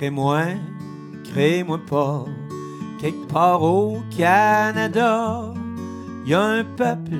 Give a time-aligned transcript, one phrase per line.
[0.00, 0.44] Crée-moi,
[1.24, 2.24] crée-moi pas,
[2.98, 5.52] quelque part au Canada,
[6.24, 7.18] y a un peuple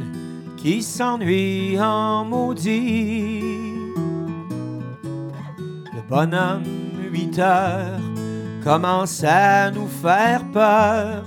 [0.56, 3.74] qui s'ennuie en maudit.
[5.95, 6.64] Le bonhomme,
[7.12, 8.00] 8 heures,
[8.64, 11.26] commence à nous faire peur,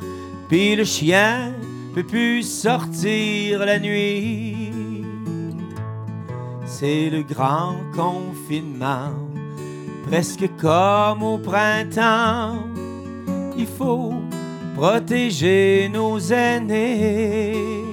[0.50, 1.54] puis le chien
[1.94, 4.72] peut plus sortir la nuit.
[6.66, 9.14] C'est le grand confinement,
[10.08, 12.68] presque comme au printemps.
[13.58, 14.14] Il faut
[14.76, 17.84] protéger nos aînés.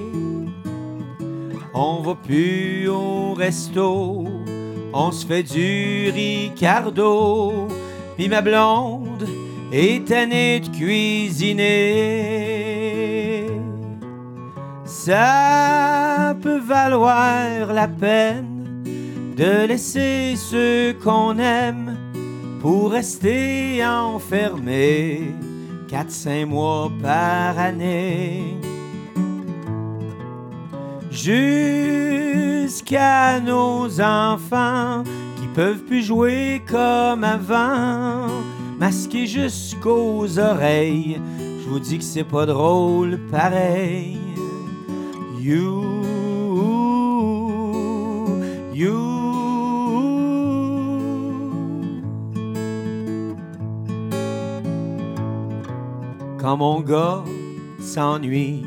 [1.73, 4.25] On va plus au resto,
[4.93, 7.67] on se fait du Ricardo,
[8.17, 9.25] puis ma blonde
[9.71, 11.61] est tannée de cuisiner.
[14.83, 18.50] Ça peut valoir la peine
[19.35, 21.97] de laisser ceux qu'on aime
[22.61, 25.33] pour rester enfermés
[25.91, 28.55] quatre, cinq mois par année.
[31.11, 32.21] Jusqu'à
[33.41, 35.03] nos enfants
[35.37, 38.27] qui peuvent plus jouer comme avant,
[38.79, 41.19] masqués jusqu'aux oreilles.
[41.39, 44.17] Je vous dis que c'est pas drôle pareil.
[45.41, 46.03] You,
[48.73, 49.20] you.
[56.41, 57.23] Quand mon gars
[57.79, 58.65] s'ennuie,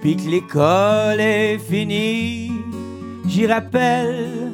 [0.00, 2.50] puis que l'école est finie,
[3.28, 4.50] j'y rappelle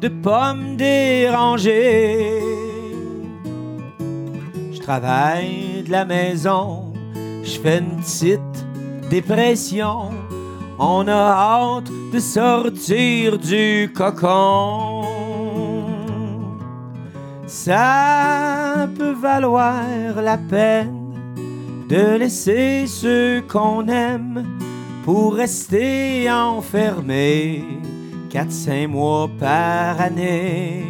[0.00, 2.40] de pas me déranger.
[4.72, 6.92] Je travaille de la maison,
[7.42, 8.66] je fais une petite
[9.10, 10.10] dépression.
[10.78, 15.02] On a hâte de sortir du cocon.
[17.48, 19.82] Ça peut valoir
[20.22, 21.05] la peine
[21.88, 24.44] de laisser ceux qu'on aime
[25.04, 27.64] pour rester enfermés
[28.28, 30.84] quatre, cinq mois par année.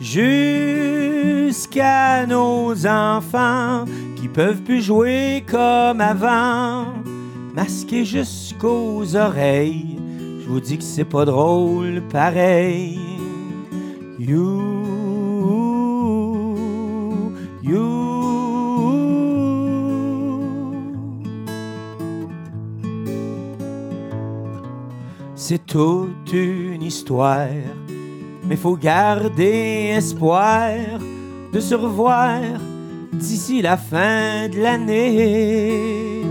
[0.00, 1.44] Jusqu'à
[2.26, 3.84] nos enfants
[4.16, 6.86] qui peuvent plus jouer comme avant,
[7.54, 9.98] masqués jusqu'aux oreilles.
[10.40, 12.98] Je vous dis que c'est pas drôle pareil.
[25.50, 27.48] C'est toute une histoire,
[28.44, 30.68] mais faut garder espoir
[31.54, 32.38] de se revoir
[33.14, 36.22] d'ici la fin de l'année.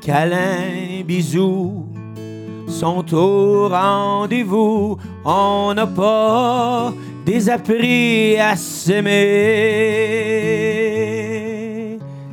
[0.00, 1.88] Câlins, bisous
[2.68, 4.96] sont au rendez-vous.
[5.24, 6.94] On n'a pas
[7.26, 9.08] des appris à s'aimer.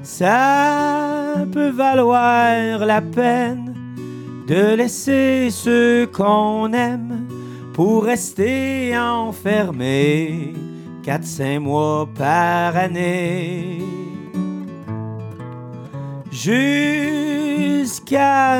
[0.03, 3.75] Ça peut valoir la peine
[4.47, 7.28] de laisser ceux qu'on aime
[7.73, 10.53] pour rester enfermés
[11.03, 13.83] quatre, cinq mois par année.
[16.31, 17.44] Jusqu'à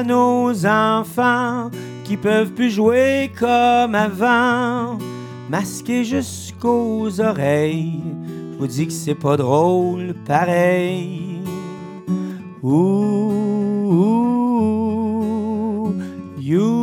[0.03, 1.69] nos enfants
[2.03, 4.97] qui peuvent plus jouer comme avant,
[5.50, 8.03] masqués jusqu'aux oreilles.
[8.53, 11.41] Je vous dis que c'est pas drôle pareil.
[16.46, 16.75] You